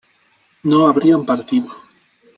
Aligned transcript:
no 0.63 0.87
habrían 0.87 1.23
partido 1.27 1.69